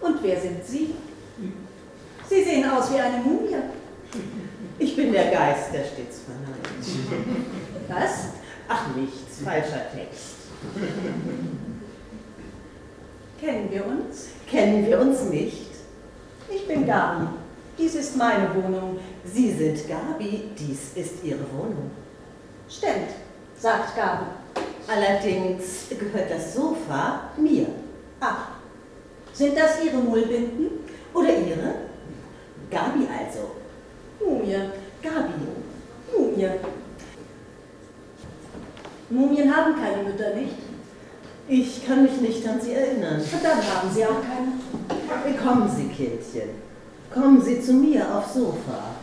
[0.00, 0.94] Und wer sind Sie?
[2.28, 3.56] Sie sehen aus wie eine Mumie.
[4.78, 7.38] Ich bin der Geist, der stets verneint.
[7.88, 8.28] Was?
[8.68, 10.34] Ach nichts, falscher Text.
[13.40, 14.28] Kennen wir uns?
[14.50, 15.66] Kennen wir uns nicht?
[16.48, 17.26] Ich bin Gabi.
[17.78, 18.98] Dies ist meine Wohnung.
[19.24, 21.90] Sie sind Gabi, dies ist Ihre Wohnung.
[22.68, 23.10] Stimmt,
[23.58, 24.26] sagt Gabi.
[24.88, 27.66] Allerdings gehört das Sofa mir.
[29.36, 30.70] Sind das Ihre Mullbinden?
[31.12, 31.74] Oder Ihre?
[32.70, 33.50] Gabi also.
[34.18, 34.56] Mumie.
[35.02, 35.34] Gabi.
[36.16, 36.48] Mumie.
[39.10, 40.54] Mumien haben keine Mütter, nicht?
[41.48, 43.22] Ich kann mich nicht an Sie erinnern.
[43.42, 45.36] Dann haben Sie auch keine.
[45.36, 46.50] Kommen Sie, Kindchen.
[47.12, 48.96] Kommen Sie zu mir aufs Sofa.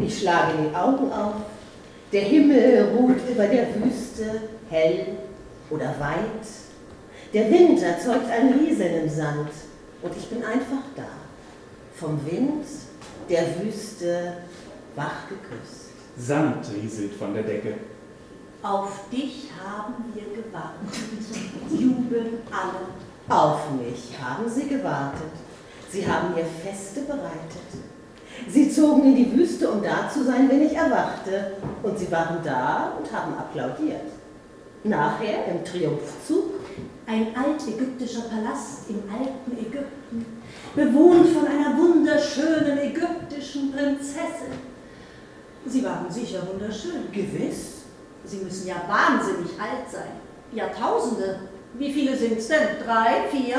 [0.00, 1.34] Ich schlage die Augen auf.
[2.12, 5.06] Der Himmel ruht über der Wüste, hell
[5.70, 6.67] oder weit.
[7.34, 9.50] Der Wind erzeugt ein Rieseln im Sand
[10.00, 11.04] und ich bin einfach da.
[11.94, 12.64] Vom Wind,
[13.28, 14.32] der Wüste,
[14.96, 15.90] wach geküsst.
[16.16, 17.74] Sand rieselt von der Decke.
[18.62, 20.98] Auf dich haben wir gewartet,
[21.70, 23.38] jubeln alle.
[23.38, 25.32] Auf mich haben sie gewartet.
[25.90, 27.68] Sie haben mir Feste bereitet.
[28.48, 31.52] Sie zogen in die Wüste, um da zu sein, wenn ich erwachte.
[31.82, 34.12] Und sie waren da und haben applaudiert.
[34.84, 36.57] Nachher im Triumphzug
[37.08, 40.26] ein altägyptischer Palast im alten Ägypten,
[40.76, 44.52] bewohnt von einer wunderschönen ägyptischen Prinzessin.
[45.64, 47.10] Sie waren sicher wunderschön.
[47.10, 47.78] Gewiss.
[48.24, 50.20] Sie müssen ja wahnsinnig alt sein.
[50.52, 51.40] Jahrtausende.
[51.74, 52.84] Wie viele sind es denn?
[52.84, 53.56] Drei, vier?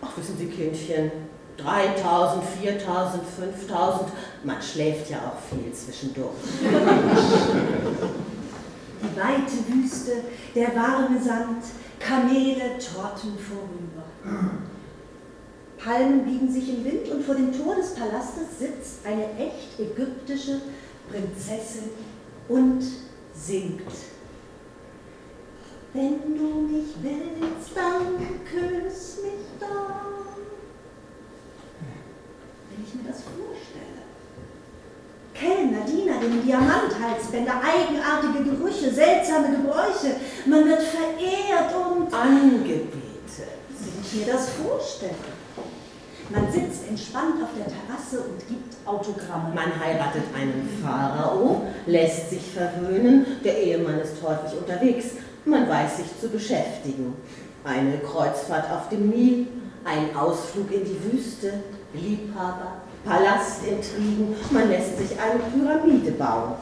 [0.00, 1.10] Ach, wissen Sie, Kindchen,
[1.56, 4.08] 3000, 4000, 5000.
[4.44, 6.30] Man schläft ja auch viel zwischendurch.
[9.10, 10.12] Die weite Wüste,
[10.54, 11.64] der warme Sand,
[11.98, 14.04] Kamele torten vorüber.
[15.78, 20.60] Palmen biegen sich im Wind und vor dem Tor des Palastes sitzt eine echt ägyptische
[21.10, 21.90] Prinzessin
[22.48, 22.82] und
[23.34, 23.82] singt.
[25.92, 30.36] Wenn du mich willst, dann küss mich doch.
[32.70, 34.00] Wenn ich mir das vorstelle.
[35.34, 40.16] Kellner, Dienerinnen, Diamanthalsbänder, eigenartige Gerüche, seltsame Gebräuche.
[40.46, 42.90] Man wird verehrt und angebetet.
[43.78, 45.14] Wenn ich mir das vorstelle.
[46.30, 49.52] Man sitzt entspannt auf der Terrasse und gibt Autogramme.
[49.52, 55.06] Man heiratet einen Pharao, lässt sich verwöhnen, der Ehemann ist häufig unterwegs.
[55.44, 57.16] Man weiß sich zu beschäftigen.
[57.64, 59.46] Eine Kreuzfahrt auf dem Nil,
[59.84, 61.62] ein Ausflug in die Wüste,
[61.92, 66.54] Liebhaber, Palastintrigen, man lässt sich eine Pyramide bauen.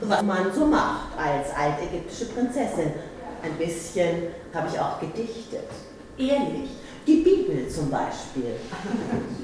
[0.00, 2.92] Was man so macht als altägyptische Prinzessin.
[3.42, 5.68] Ein bisschen habe ich auch gedichtet.
[6.18, 6.70] Ehrlich?
[7.06, 8.56] Die Bibel zum Beispiel.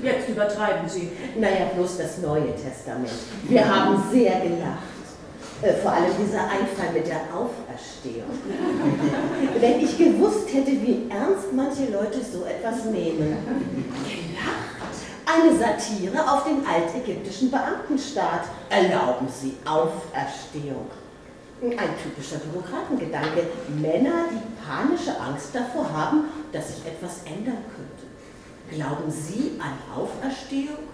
[0.03, 1.13] Jetzt übertreiben Sie.
[1.39, 3.11] Naja, bloß das Neue Testament.
[3.49, 5.00] Wir haben sehr gelacht.
[5.63, 8.31] Äh, vor allem dieser Einfall mit der Auferstehung.
[9.61, 13.37] Wenn ich gewusst hätte, wie ernst manche Leute so etwas nehmen.
[14.05, 14.81] Gelacht?
[15.27, 18.49] Eine Satire auf den altägyptischen Beamtenstaat.
[18.71, 20.87] Erlauben Sie Auferstehung.
[21.63, 23.49] Ein typischer Bürokratengedanke.
[23.69, 28.07] Männer, die panische Angst davor haben, dass sich etwas ändern könnte.
[28.71, 30.89] Glauben Sie an Auferstehung?